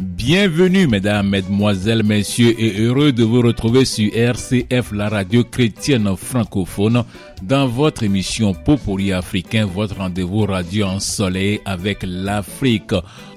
[0.00, 7.04] Bienvenue mesdames, mesdemoiselles, messieurs et heureux de vous retrouver sur RCF, la radio chrétienne francophone,
[7.42, 12.94] dans votre émission Popori africain, votre rendez-vous radio ensoleillé avec l'Afrique.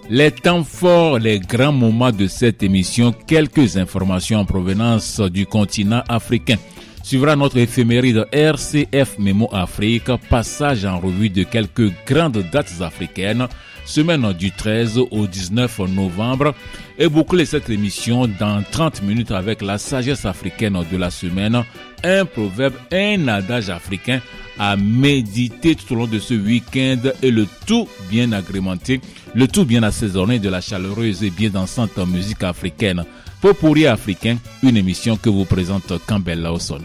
[0.10, 6.04] Les temps forts, les grands moments de cette émission, quelques informations en provenance du continent
[6.08, 6.58] africain.
[7.04, 13.48] Suivra notre éphéméride RCF Mémo Afrique, passage en revue de quelques grandes dates africaines,
[13.86, 16.54] semaine du 13 au 19 novembre
[16.98, 21.64] et boucler cette émission dans 30 minutes avec la sagesse africaine de la semaine,
[22.04, 24.22] un proverbe, un adage africain
[24.58, 29.02] à méditer tout au long de ce week-end et le tout bien agrémenté,
[29.34, 33.04] le tout bien assaisonné de la chaleureuse et bien dansante musique africaine.
[33.42, 36.82] Popuri africain, une émission que vous présente Campbell Lawson.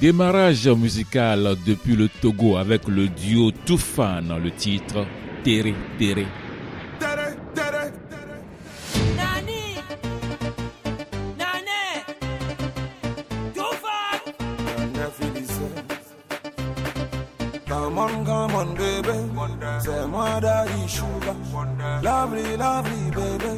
[0.00, 5.04] Démarrage musical depuis le Togo avec le duo Toufan, le titre
[5.44, 6.26] Tere Tere.
[9.16, 9.76] Nani
[11.36, 11.82] Nane
[13.52, 14.20] Tufan
[17.68, 19.08] Come on, come on, baby.
[19.80, 21.34] C'est moi daddy sugar.
[22.02, 23.52] Lovely, lovely, baby.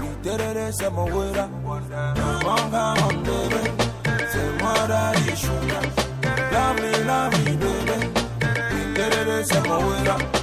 [0.00, 1.48] We did it, c'est mon wera.
[2.14, 3.62] Come on, come on, baby.
[4.30, 5.82] C'est moi daddy sugar.
[6.52, 7.98] Lovely, lovely, baby.
[8.72, 10.37] We did it, c'est mon wera.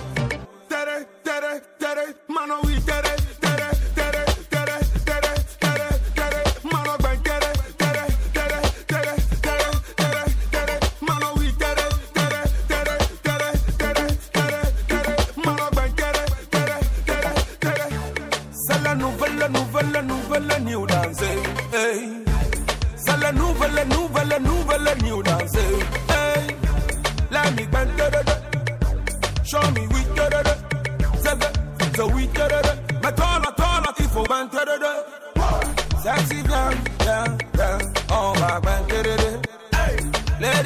[37.05, 38.83] Lady, down, on va bang,
[40.41, 40.63] Let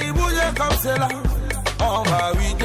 [0.97, 1.09] là,
[1.81, 2.55] on va oui,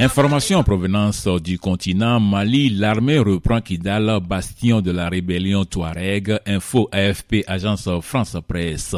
[0.00, 6.88] Information en provenance du continent Mali, l'armée reprend Kidal, bastion de la rébellion Touareg, info
[6.92, 8.94] AFP, agence France Presse.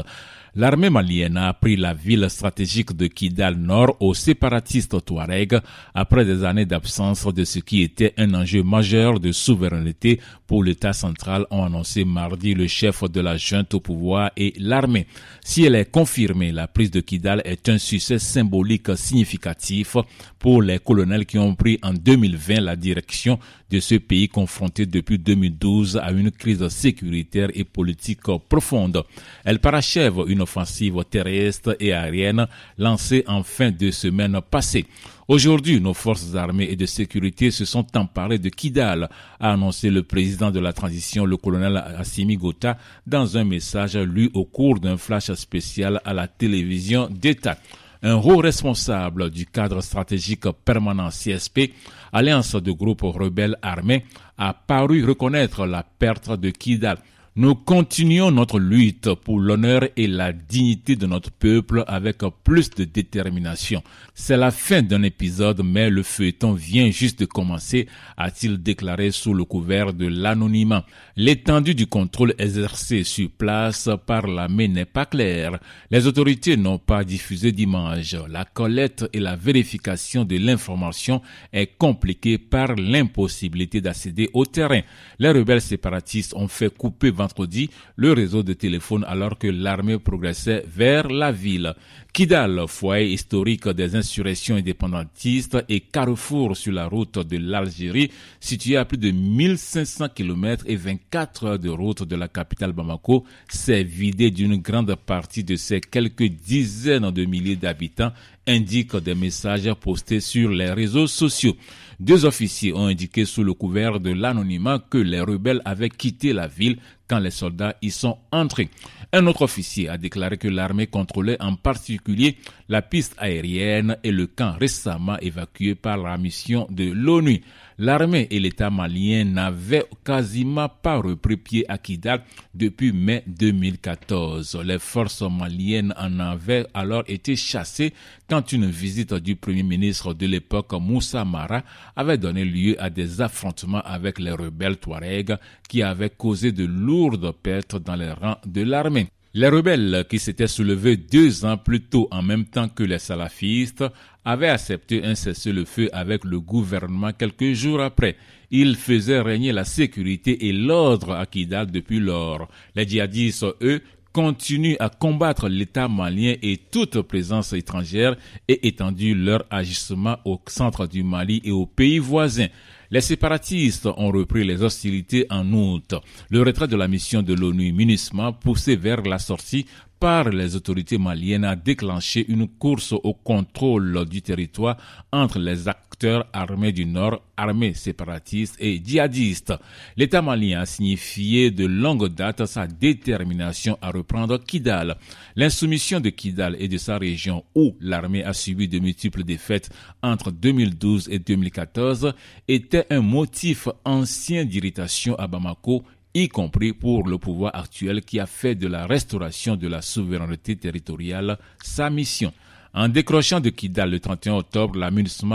[0.56, 5.60] L'armée malienne a pris la ville stratégique de Kidal Nord aux séparatistes Touareg
[5.94, 10.92] après des années d'absence de ce qui était un enjeu majeur de souveraineté pour l'État
[10.92, 15.06] central, ont annoncé mardi le chef de la junte au pouvoir et l'armée.
[15.44, 19.96] Si elle est confirmée, la prise de Kidal est un succès symbolique significatif
[20.40, 23.38] pour les colonels qui ont pris en 2020 la direction
[23.70, 29.04] de ce pays confronté depuis 2012 à une crise sécuritaire et politique profonde.
[29.44, 32.46] Elle parachève une offensive terrestre et aérienne
[32.78, 34.86] lancée en fin de semaine passée.
[35.28, 39.08] Aujourd'hui, nos forces armées et de sécurité se sont emparées de Kidal,
[39.38, 42.76] a annoncé le président de la transition, le colonel Assimi Gota,
[43.06, 47.56] dans un message lu au cours d'un flash spécial à la télévision d'État.
[48.02, 51.74] Un haut responsable du cadre stratégique permanent CSP,
[52.12, 54.06] alliance de groupes rebelles armés,
[54.38, 56.98] a paru reconnaître la perte de Kidal.
[57.36, 62.82] Nous continuons notre lutte pour l'honneur et la dignité de notre peuple avec plus de
[62.82, 63.84] détermination.
[64.14, 67.86] C'est la fin d'un épisode, mais le feuilleton vient juste de commencer,
[68.16, 70.84] a-t-il déclaré sous le couvert de l'anonymat.
[71.14, 75.60] L'étendue du contrôle exercé sur place par l'armée n'est pas claire.
[75.92, 78.18] Les autorités n'ont pas diffusé d'images.
[78.28, 81.22] La collecte et la vérification de l'information
[81.52, 84.80] est compliquée par l'impossibilité d'accéder au terrain.
[85.20, 90.64] Les rebelles séparatistes ont fait couper vendredi le réseau de téléphone alors que l'armée progressait
[90.66, 91.74] vers la ville.
[92.12, 98.84] Kidal, foyer historique des insurrections indépendantistes et carrefour sur la route de l'Algérie, situé à
[98.84, 104.30] plus de 1500 km et 24 heures de route de la capitale Bamako, s'est vidé
[104.30, 108.12] d'une grande partie de ses quelques dizaines de milliers d'habitants,
[108.46, 111.56] indiquent des messages postés sur les réseaux sociaux.
[112.00, 116.46] Deux officiers ont indiqué sous le couvert de l'anonymat que les rebelles avaient quitté la
[116.46, 118.70] ville quand les soldats y sont entrés.
[119.12, 122.38] Un autre officier a déclaré que l'armée contrôlait en particulier
[122.68, 127.42] la piste aérienne et le camp récemment évacué par la mission de l'ONU.
[127.82, 132.22] L'armée et l'État malien n'avaient quasiment pas repris pied à Kidal
[132.54, 134.60] depuis mai 2014.
[134.66, 137.94] Les forces maliennes en avaient alors été chassées
[138.28, 141.62] quand une visite du premier ministre de l'époque Moussa Mara
[141.96, 147.32] avait donné lieu à des affrontements avec les rebelles Touareg qui avaient causé de lourdes
[147.32, 149.08] pertes dans les rangs de l'armée.
[149.32, 153.84] Les rebelles qui s'étaient soulevés deux ans plus tôt en même temps que les salafistes
[154.24, 158.16] avaient accepté un cessez-le-feu avec le gouvernement quelques jours après.
[158.50, 162.48] Ils faisaient régner la sécurité et l'ordre à Kidal depuis lors.
[162.74, 163.82] Les djihadistes, eux,
[164.12, 168.16] continuent à combattre l'État malien et toute présence étrangère
[168.48, 172.48] et étendu leur agissement au centre du Mali et aux pays voisins.
[172.90, 175.94] Les séparatistes ont repris les hostilités en août.
[176.28, 179.66] Le retrait de la mission de l'ONU MINUSMA poussé vers la sortie
[180.00, 184.78] par les autorités maliennes a déclenché une course au contrôle du territoire
[185.12, 189.52] entre les acteurs armés du Nord, armés séparatistes et djihadistes.
[189.98, 194.96] L'État malien a signifié de longue date sa détermination à reprendre Kidal.
[195.36, 199.68] L'insoumission de Kidal et de sa région où l'armée a subi de multiples défaites
[200.02, 202.14] entre 2012 et 2014
[202.48, 205.84] était un motif ancien d'irritation à Bamako
[206.14, 210.56] y compris pour le pouvoir actuel qui a fait de la restauration de la souveraineté
[210.56, 212.32] territoriale sa mission.
[212.72, 214.90] En décrochant de Kidal le 31 octobre, la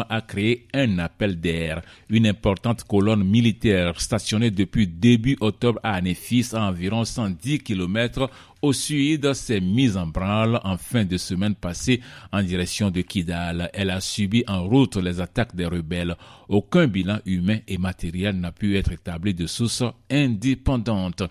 [0.09, 1.81] a créé un appel d'air.
[2.09, 8.29] Une importante colonne militaire stationnée depuis début octobre à Anéfis à environ 110 km
[8.61, 12.01] au sud s'est mise en branle en fin de semaine passée
[12.31, 13.69] en direction de Kidal.
[13.73, 16.15] Elle a subi en route les attaques des rebelles.
[16.47, 21.23] Aucun bilan humain et matériel n'a pu être établi de sources indépendantes.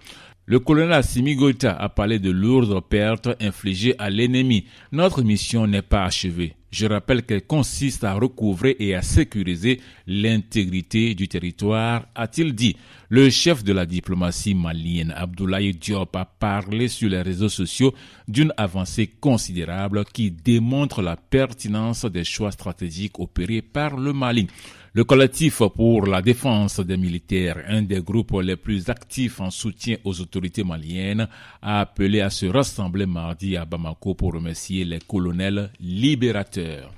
[0.46, 4.67] Le colonel Assimi a parlé de lourdes pertes infligées à l'ennemi.
[4.93, 6.55] Notre mission n'est pas achevée.
[6.70, 12.76] Je rappelle qu'elle consiste à recouvrer et à sécuriser l'intégrité du territoire, a-t-il dit.
[13.08, 17.94] Le chef de la diplomatie malienne, Abdoulaye Diop, a parlé sur les réseaux sociaux
[18.29, 24.49] d'une avancée considérable qui démontre la pertinence des choix stratégiques opérés par le Mali.
[24.96, 29.96] Le collectif pour la défense des militaires, un des groupes les plus actifs en soutien
[30.05, 31.26] aux autorités maliennes,
[31.61, 36.93] a appelé à se rassembler mardi à Bamako pour remercier les colonels libérateurs.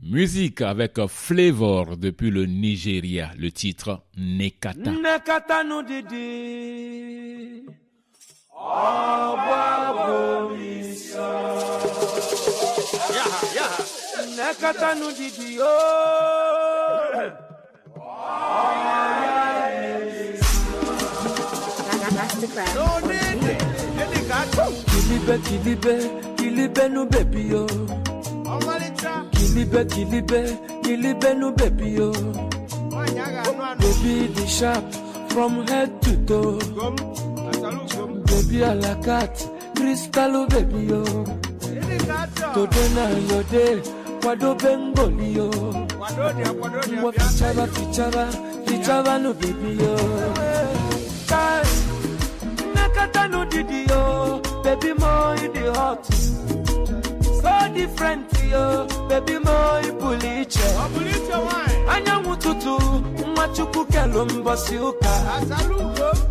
[0.00, 4.92] Musique avec Flavor depuis le Nigeria, le titre Nekata.
[4.92, 7.62] Nekata nous didi.
[14.42, 15.64] Nous didi oh.
[24.90, 25.94] Kilibe kilibe
[26.36, 27.66] kilibe nu baby yo.
[29.30, 32.12] Kilibe kilibe kilibe nu baby yo.
[34.48, 34.84] Sharp
[35.30, 36.58] from head to toe.
[38.26, 38.74] Baby oh,
[40.88, 41.02] yo.
[44.22, 45.50] Kwado bengoli yo.
[47.00, 48.26] Mwa fichaba fichaba,
[48.66, 49.96] fichaba no baby yo.
[51.28, 51.66] Kai,
[52.74, 56.04] nakata no didi yo, baby mo you the hot.
[57.42, 60.68] So different yo, baby mo you puliche.
[61.88, 62.78] Anyanwụ tutu,
[63.34, 65.12] nwa chukwu kelu mbọsị ụka.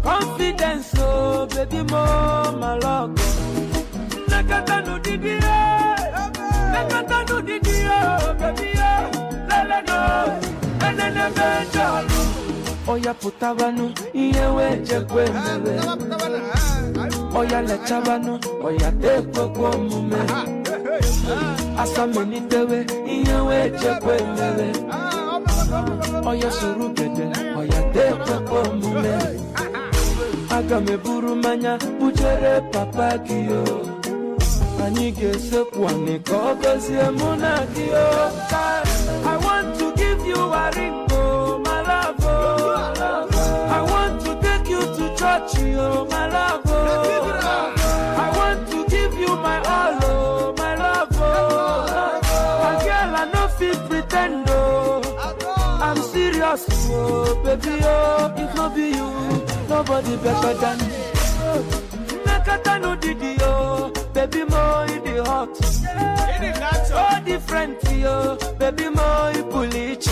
[0.03, 2.03] Confidence oh, baby mo
[2.60, 3.21] malọgọ.
[4.29, 5.57] Nakata no didi yo,
[6.74, 8.93] nakata no didi yo, baby yo,
[9.50, 10.00] la la no,
[10.88, 12.21] ene ne benjalu.
[12.88, 15.75] Oya putabanu, iyewe jekwe mele.
[17.36, 20.17] Oya lechabanu, oya tekwe kwa mume.
[21.77, 24.67] Asa meni tewe, iyewe jekwe mele.
[26.25, 27.25] Oya suru gede,
[27.60, 29.15] oya tekwe kwa mume.
[30.50, 33.63] Aga me buru manya, bujere papa kiyo.
[34.84, 36.40] Anyị ga-esekwu anị ka
[37.42, 37.86] na gị
[39.34, 43.78] I want to give you a ring oh my love oh.
[43.78, 48.24] I want to take you to church oh my love oh.
[48.26, 52.68] I want to give you my all oh my love oh.
[52.68, 55.02] And girl I no fit pretend oh.
[55.86, 58.34] I'm serious oh baby oh.
[58.44, 59.10] If no be you
[59.70, 61.90] nobody better than me
[62.51, 63.36] Nakata no didi
[64.13, 65.50] baby mo in the hot.
[66.93, 68.38] Oh different yo.
[68.60, 70.12] Baby mo in puliche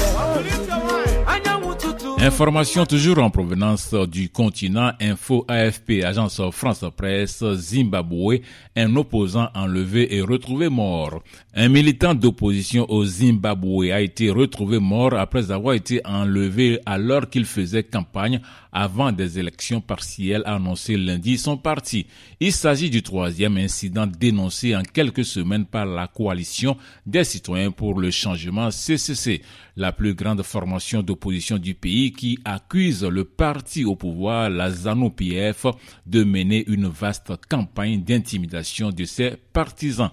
[1.27, 8.41] anyanwụ tutu Information toujours en provenance du continent Info AFP, agence France Presse, Zimbabwe,
[8.75, 11.21] un opposant enlevé et retrouvé mort.
[11.55, 17.43] Un militant d'opposition au Zimbabwe a été retrouvé mort après avoir été enlevé alors qu'il
[17.45, 18.39] faisait campagne
[18.71, 22.05] avant des élections partielles annoncées lundi son parti.
[22.39, 26.77] Il s'agit du troisième incident dénoncé en quelques semaines par la coalition
[27.07, 29.41] des citoyens pour le changement CCC,
[29.75, 35.65] la plus grande formation d'opposition du pays qui accuse le parti au pouvoir, la ZANU-PF,
[36.05, 40.11] de mener une vaste campagne d'intimidation de ses partisans.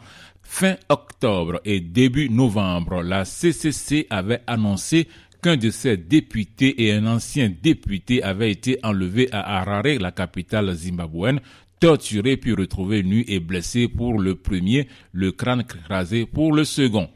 [0.49, 5.07] Fin octobre et début novembre, la CCC avait annoncé
[5.43, 10.73] qu'un de ses députés et un ancien député avaient été enlevés à Harare, la capitale
[10.73, 11.41] zimbabwéenne,
[11.79, 17.11] torturés puis retrouvés nus et blessés pour le premier, le crâne rasé pour le second.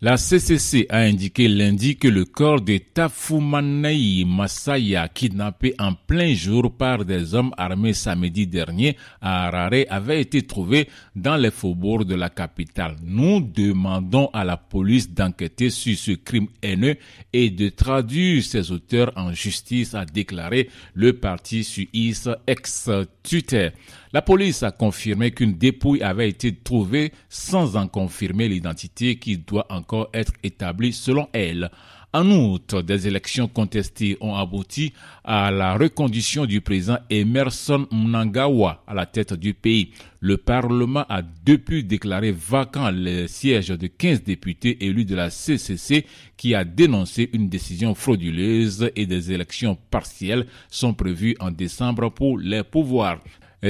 [0.00, 6.76] La CCC a indiqué lundi que le corps de Tafumanei Masaya, kidnappé en plein jour
[6.76, 12.16] par des hommes armés samedi dernier à Harare, avait été trouvé dans les faubourgs de
[12.16, 12.96] la capitale.
[13.04, 16.96] Nous demandons à la police d'enquêter sur ce crime haineux
[17.32, 23.70] et de traduire ses auteurs en justice, a déclaré le parti suisse ex-Twitter.
[24.14, 29.66] La police a confirmé qu'une dépouille avait été trouvée sans en confirmer l'identité qui doit
[29.70, 31.68] encore être établie selon elle.
[32.12, 34.92] En outre, des élections contestées ont abouti
[35.24, 39.90] à la reconduction du président Emerson Mnangagwa à la tête du pays.
[40.20, 46.06] Le Parlement a depuis déclaré vacant le siège de 15 députés élus de la CCC
[46.36, 52.38] qui a dénoncé une décision frauduleuse et des élections partielles sont prévues en décembre pour
[52.38, 53.18] les pouvoirs.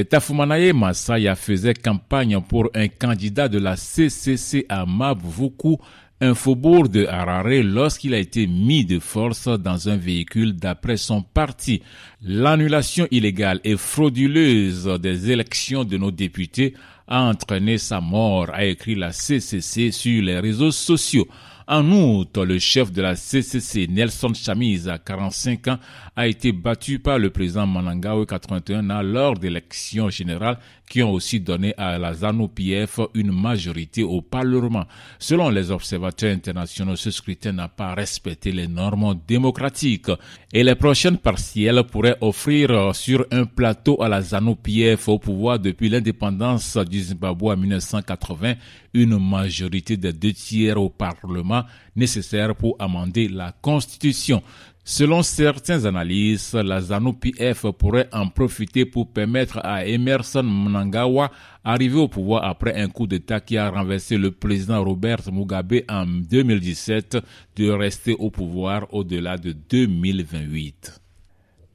[0.03, 5.77] Tafumanaye Masaya faisait campagne pour un candidat de la CCC à Mabvuku,
[6.19, 11.21] un faubourg de Harare, lorsqu'il a été mis de force dans un véhicule d'après son
[11.21, 11.81] parti.
[12.21, 16.73] L'annulation illégale et frauduleuse des élections de nos députés
[17.07, 21.27] a entraîné sa mort, a écrit la CCC sur les réseaux sociaux.
[21.67, 25.79] En outre, le chef de la CCC, Nelson Chamiz, à 45 ans,
[26.15, 30.57] a été battu par le président Manangawe, 81 ans, lors d'élections générales
[30.89, 34.85] qui ont aussi donné à la ZANU-PF une majorité au Parlement.
[35.19, 40.11] Selon les observateurs internationaux, ce scrutin n'a pas respecté les normes démocratiques
[40.53, 45.89] et les prochaines partielles pourraient offrir sur un plateau à la ZANU-PF au pouvoir depuis
[45.89, 48.53] l'indépendance du Zimbabwe en 1980
[48.93, 51.63] une majorité de deux tiers au Parlement
[51.95, 54.41] nécessaire pour amender la Constitution.
[54.87, 61.31] Selon certains analystes, la ZANU-PF pourrait en profiter pour permettre à Emerson Mnangagwa,
[61.63, 66.05] arrivé au pouvoir après un coup d'État qui a renversé le président Robert Mugabe en
[66.05, 67.17] 2017,
[67.55, 71.04] de rester au pouvoir au-delà de 2028.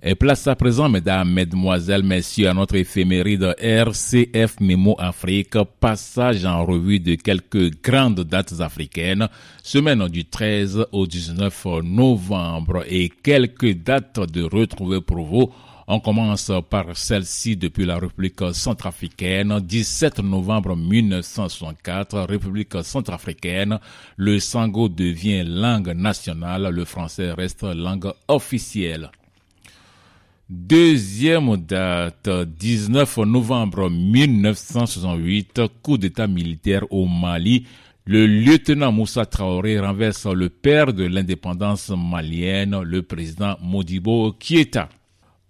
[0.03, 6.65] Et place à présent, mesdames, mesdemoiselles, messieurs, à notre éphéméride RCF Memo Afrique, passage en
[6.65, 9.29] revue de quelques grandes dates africaines,
[9.63, 12.83] semaine du 13 au 19 novembre.
[12.89, 15.53] Et quelques dates de retrouver pour vous.
[15.87, 23.79] On commence par celle-ci depuis la République centrafricaine, 17 novembre 1964, République centrafricaine,
[24.17, 29.11] le sango devient langue nationale, le français reste langue officielle.
[30.53, 37.69] Deuxième date, 19 novembre 1968, coup d'état militaire au Mali.
[38.05, 44.89] Le lieutenant Moussa Traoré renverse le père de l'indépendance malienne, le président Modibo Kieta.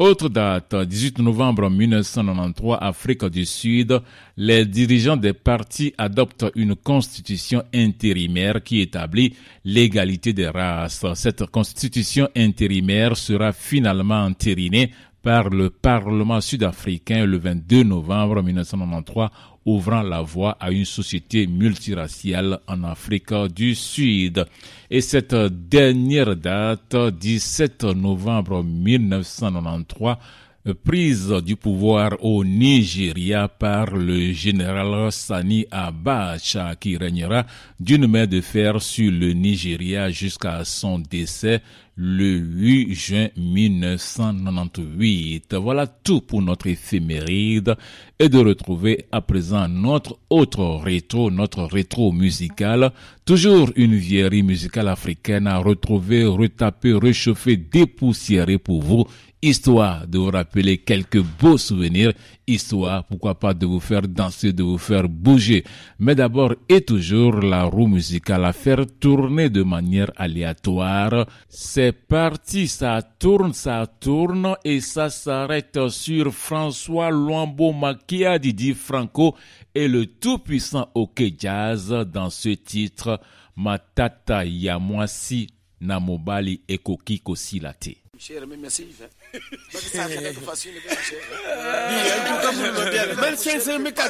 [0.00, 4.00] Autre date, 18 novembre 1993, Afrique du Sud,
[4.34, 11.04] les dirigeants des partis adoptent une constitution intérimaire qui établit l'égalité des races.
[11.12, 14.90] Cette constitution intérimaire sera finalement entérinée
[15.22, 19.28] par le Parlement sud-africain le 22 novembre 1993
[19.64, 24.44] ouvrant la voie à une société multiraciale en Afrique du Sud.
[24.90, 30.16] Et cette dernière date, 17 novembre 1993,
[30.84, 37.46] prise du pouvoir au Nigeria par le général Sani Abacha qui régnera
[37.78, 41.62] d'une main de fer sur le Nigeria jusqu'à son décès
[42.02, 45.54] le 8 juin 1998.
[45.54, 47.76] Voilà tout pour notre éphéméride
[48.18, 52.92] et de retrouver à présent notre autre rétro, notre rétro musical.
[53.26, 59.04] Toujours une vieillerie musicale africaine à retrouver, retaper, réchauffer, dépoussiérer pour vous
[59.42, 62.12] histoire de vous rappeler quelques beaux souvenirs,
[62.46, 65.64] histoire, pourquoi pas, de vous faire danser, de vous faire bouger.
[65.98, 71.26] Mais d'abord et toujours la roue musicale à faire tourner de manière aléatoire.
[71.48, 79.34] C'est parti, ça tourne, ça tourne et ça s'arrête sur François Luambo Makia Didi Franco
[79.74, 83.20] et le tout-puissant OK Jazz dans ce titre
[83.56, 85.48] Matata Yamwasi
[85.80, 87.99] Namobali Ekoki Kosilate.
[88.18, 88.86] Cher, mais merci.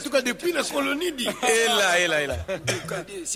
[0.03, 2.37] tukatuka depuis na colonie di ela ela ela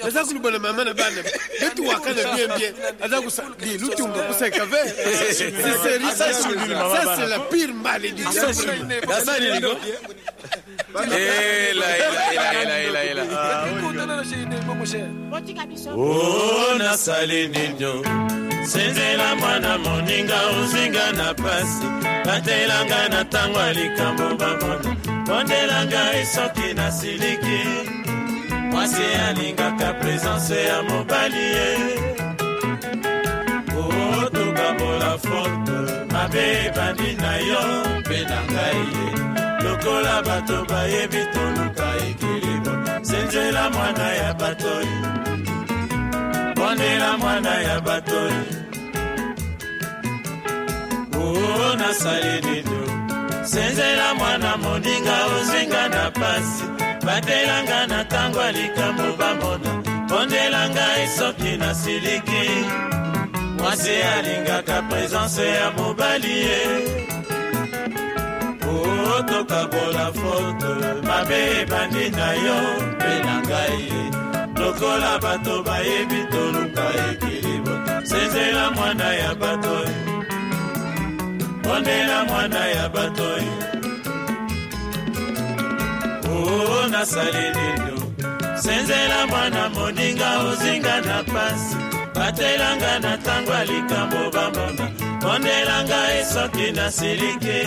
[0.05, 1.23] aza kulubona mama na bana
[1.61, 2.75] betu wakana bien bien.
[3.01, 4.83] Aza kusa di lutumba kuseka ve
[5.33, 5.53] c'est
[5.85, 8.49] sérieux ça c'est la pire malédiction
[9.09, 9.73] Dasani niko.
[10.95, 13.25] ela ela ela ela ela
[15.97, 16.75] Oh,
[18.65, 21.87] senzela mwana moninga ozinga na pasi.
[22.27, 27.61] Batelanga na ntango ya likambo bamona bondelanga esoki nasiliki
[28.71, 31.69] mwasi alingaka presence ya mobali ye.
[34.25, 35.77] Otokabola foto
[36.13, 37.63] mabe ebandi na yo
[38.01, 39.07] mpe na ngai ye.
[39.65, 44.75] Lokola bato bayebi toluka ekilibo senzela mwana ya bato
[46.75, 48.31] ye bondela mwana ya bato.
[51.17, 52.81] Oo nasali nino.
[53.45, 56.65] Senzela mwana moninga ozinga na pasi.
[57.07, 59.83] Batelanga na ntango ya likambo bamona.
[60.09, 62.65] Bondelanga esoki nasiliki
[63.59, 66.61] mwasi alingaka presence ya mobali ye.
[68.69, 70.71] Oo tokabola foto
[71.07, 72.59] mabe ebandi na yo
[72.91, 74.05] mpe na ngai
[74.65, 77.75] lokola bato bayebi toluka ekilibo
[78.11, 79.95] senzela mwana ya bato ye
[81.63, 83.29] bondela mwana ya bato
[86.33, 87.97] oo nasali nino
[88.63, 91.77] senzela mwana moninga ozinga na pasi.
[92.15, 94.87] Batelanga na ntango ya likambo bamona
[95.23, 97.61] bondelanga esoki nasiliki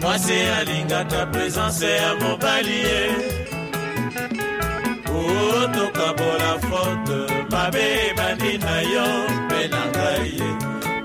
[0.00, 3.41] mwasi alingaka presence ya mobali ye
[5.74, 7.18] tokabola foto
[7.50, 9.06] mabe ebandi na yo
[9.44, 10.28] mpe na ngai.
[10.38, 10.50] Ye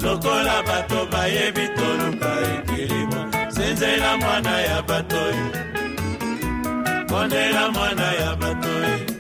[0.04, 5.46] lokola bato bayebi toluka ekilimo senzela mwana ya bato ye
[7.10, 9.17] bondela mwana ya bato ye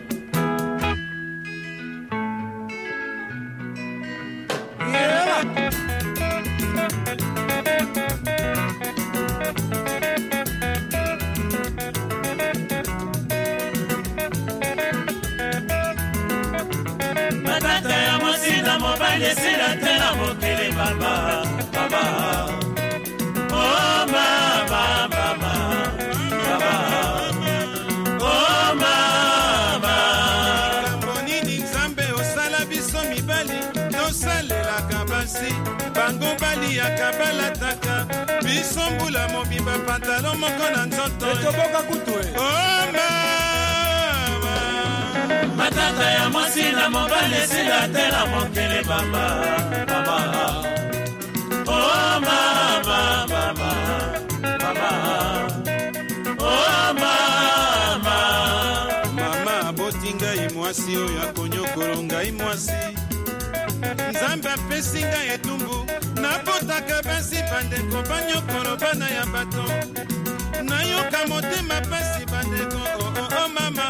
[19.19, 21.11] na mobali esila te na mokili mama
[21.73, 22.01] mama
[23.51, 25.53] o mama mama
[26.59, 26.73] mama
[28.19, 29.95] o mama.
[31.25, 33.59] Nini nzambe osala biso mibali.
[33.91, 35.51] Tosalelaka basi.
[35.95, 37.95] Bango baliyaka balataka
[38.43, 41.27] biso mbula mobimba pantalo moko na nzoto.
[41.43, 42.41] Toboka kutu o
[42.93, 43.07] mama.
[45.55, 49.23] Matata ya mwasi na mobali esila te na mokili mama
[49.87, 50.17] mama
[51.67, 52.99] o mama
[53.31, 53.71] mama
[54.59, 54.91] mama
[56.39, 58.17] o mama
[59.15, 62.71] mama aboti ngai mwasi oyo akonyokolo ngai mwasi.
[64.09, 65.85] Nzambe apesi ngai etumbu
[66.21, 69.65] nabotaka basi bandeko banyokolo bana ya bato.
[70.63, 73.87] Nayoka motema pasi bandeko oo oh, oh, oh, mama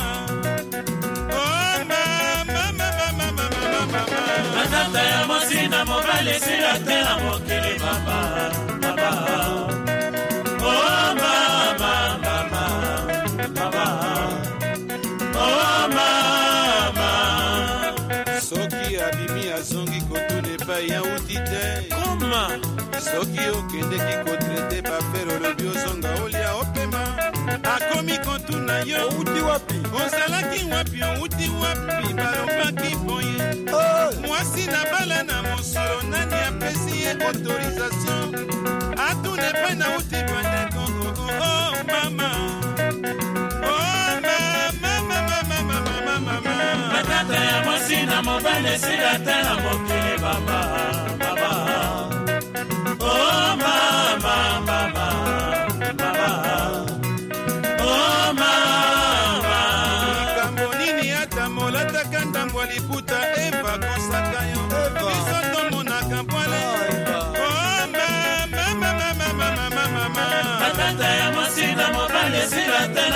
[4.55, 9.11] matata ya mwasi na mobali esila te na mokili mama mama
[10.69, 12.63] Oh mama, mama,
[13.55, 13.85] mama.
[15.35, 17.11] Oh mama.
[18.41, 21.63] soki abimi azongi kotuna epai ya uti te
[22.99, 27.03] soki okendeki kotrete bafere olobi ozonga olia opema
[27.63, 28.16] akomi
[28.77, 29.75] kotuna yo outi wapi?
[29.93, 30.99] Ozalaki wapi?
[31.03, 32.13] Outi wapi?
[32.13, 33.37] Balobaki boye.
[34.27, 38.35] Mwasi na bala na mosolo nani apesi ye autorisation?
[38.97, 42.29] Atuna epai na uti bandeko oh, oh, oh, mama.
[43.63, 46.93] Oh, mama, mama, mama, mama, mama.
[46.93, 50.59] matata ya mwasi na mobali esila te na mokili baba
[51.19, 51.49] baba.
[52.99, 55.46] Oh mama, mama, mama.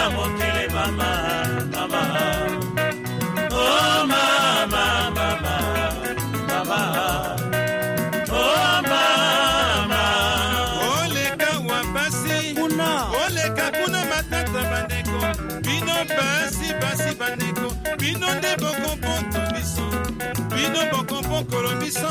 [0.02, 1.10] Na mokili mama
[1.72, 2.02] mama.
[3.52, 5.56] Oh mama, mama,
[6.48, 6.80] mama.
[8.32, 10.04] Oh mama.
[10.98, 12.56] oleka wa basi
[13.26, 15.20] oleka kuna matata bandeko.
[15.62, 17.68] Bino basi basi bandeko.
[18.00, 19.86] Bino nde bokomponto biso
[20.56, 22.10] bino bokomponkolo biso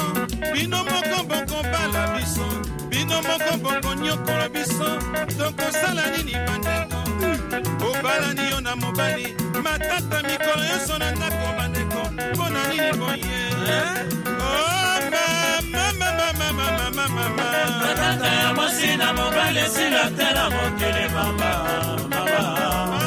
[0.55, 2.47] bino moko bokombala biso.
[2.91, 4.89] Bino moko bokonyokolo biso
[5.39, 7.00] tokosala nini bandeko?
[7.59, 9.35] Obalani yo na mobali
[9.65, 12.01] matata mikolo nyonso na ndako bandeko
[12.35, 13.41] mpo na nini boye?
[14.43, 15.11] Oh,
[15.71, 17.27] mama, mama.
[17.83, 21.51] matata ya mwasi na mobali esila te na mokili mama
[22.11, 23.00] mama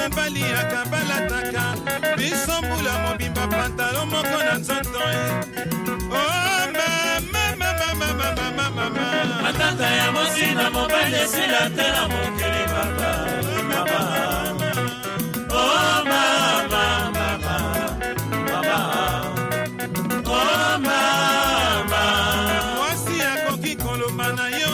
[0.00, 1.64] bango baliaka balataka
[2.16, 5.20] biso mbula mobimba pantalo moko na nzoto e
[6.12, 9.42] Oh, mama, mama, mama, mama, mama.
[9.42, 13.10] matata ya mwasi na mobali esila te na mokili mama
[13.68, 14.00] mama
[15.52, 16.84] Oh mama,
[17.16, 17.56] mama,
[18.50, 18.78] mama.
[20.26, 22.02] Oh mama.
[22.76, 24.72] mwasi akoki koloba na yo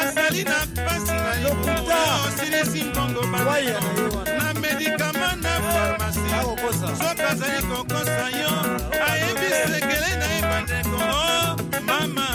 [0.00, 1.52] azali na pasi na yo
[2.26, 4.35] osilisi mbongo bana
[7.36, 8.52] azali kokosa yo
[9.08, 11.56] ayebi sekele na ye bandeko o
[11.88, 12.28] mama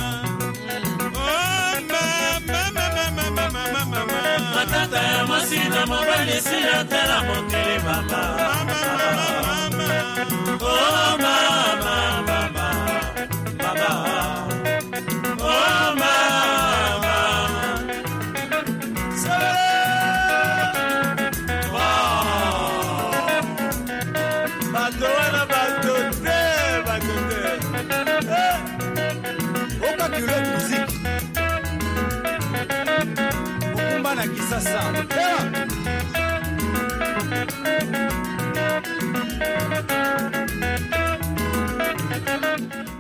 [1.18, 4.20] Oh, mama, mama, mama, mama, mama.
[4.56, 8.22] matata ya mwasi na mobali esila te na mokili mama
[10.62, 11.34] Oh mama,
[11.86, 12.70] mama,
[13.62, 13.90] mama.
[15.42, 17.20] Oh mama.
[29.94, 30.98] Okakilo muziki
[33.74, 34.80] okumba na kisasa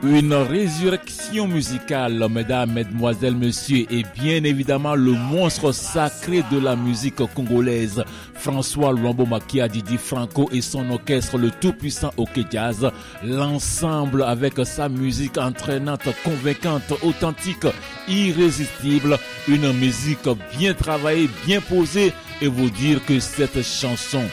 [0.03, 7.23] Une résurrection musicale, mesdames, mesdemoiselles, messieurs, et bien évidemment le monstre sacré de la musique
[7.35, 12.89] congolaise, François Luambo Makia Didi Franco et son orchestre, le tout-puissant OK Jazz,
[13.23, 17.67] l'ensemble avec sa musique entraînante, convaincante, authentique,
[18.07, 22.11] irrésistible, une musique bien travaillée, bien posée,
[22.41, 24.23] et vous dire que cette chanson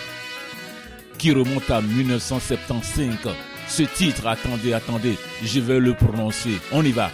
[1.18, 3.34] qui remonte à 1975.
[3.68, 6.58] Ce titre, attendez, attendez, je vais le prononcer.
[6.72, 7.10] On y va.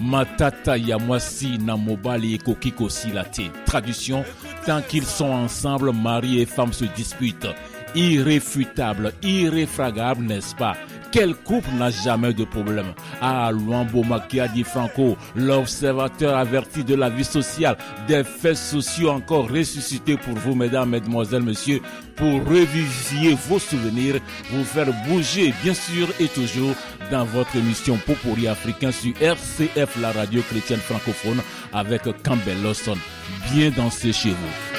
[0.00, 3.50] Matata Yamwasi Namobali et Kokiko Silate.
[3.66, 4.24] Traduction,
[4.64, 7.48] tant qu'ils sont ensemble, mari et femme se disputent.
[7.94, 10.76] Irréfutable, irréfragable, n'est-ce pas?
[11.10, 17.24] Quel couple n'a jamais de problème Ah, Luambo Makiadi Franco, l'observateur averti de la vie
[17.24, 21.80] sociale, des faits sociaux encore ressuscités pour vous, mesdames, mesdemoiselles, messieurs,
[22.16, 26.74] pour revivifier vos souvenirs, vous faire bouger, bien sûr et toujours,
[27.10, 31.40] dans votre émission Popori africain sur RCF, la radio chrétienne francophone,
[31.72, 32.96] avec Campbell Lawson.
[33.52, 34.77] Bien danser chez vous.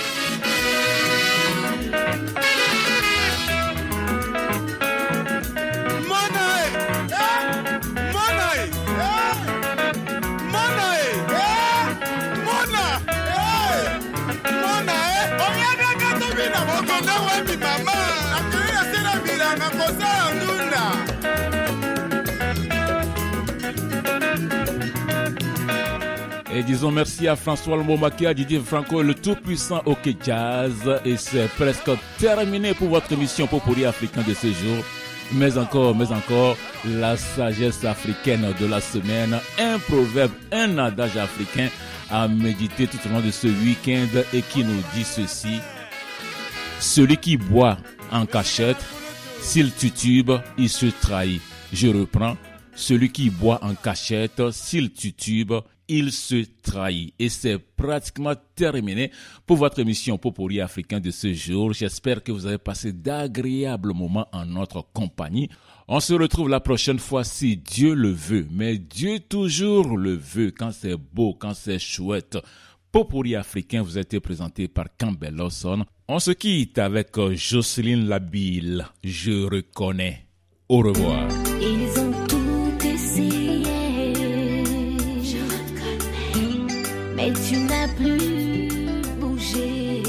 [26.59, 30.73] Et disons merci à François Lombomakia, Didier Franco, le tout-puissant OK Jazz.
[31.05, 34.83] Et c'est presque terminé pour votre émission Popori africain de ce jour.
[35.31, 41.69] Mais encore, mais encore, la sagesse africaine de la semaine, un proverbe, un adage africain
[42.11, 45.61] à méditer tout au long de ce week-end et qui nous dit ceci.
[46.81, 47.77] Celui qui boit
[48.11, 48.83] en cachette,
[49.39, 51.41] s'il tutube, il se trahit.
[51.71, 52.35] Je reprends.
[52.75, 55.53] Celui qui boit en cachette, s'il tutube,
[55.89, 57.13] il se trahit.
[57.19, 59.11] Et c'est pratiquement terminé
[59.45, 61.73] pour votre émission Popori africain de ce jour.
[61.73, 65.49] J'espère que vous avez passé d'agréables moments en notre compagnie.
[65.87, 68.47] On se retrouve la prochaine fois si Dieu le veut.
[68.51, 72.37] Mais Dieu toujours le veut quand c'est beau, quand c'est chouette.
[72.91, 75.85] Popori africain vous a été présenté par Campbell Lawson.
[76.07, 78.85] On se quitte avec Jocelyne Labille.
[79.03, 80.25] Je reconnais.
[80.69, 81.27] Au revoir.
[87.29, 88.69] Mais tu n'as plus
[89.19, 90.01] bougé.